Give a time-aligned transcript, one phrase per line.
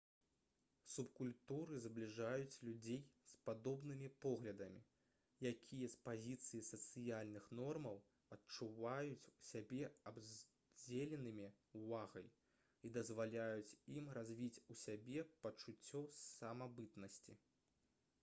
[0.91, 2.97] субкультуры збліжаюць людзей
[3.31, 4.79] з падобнымі поглядамі
[5.49, 7.99] якія з пазіцыі сацыяльных нормаў
[8.37, 9.83] адчуваюць сябе
[10.13, 11.47] абдзеленымі
[11.83, 12.27] ўвагай
[12.89, 17.41] і дазваляюць ім развіць у сябе пачуццё самабытнасці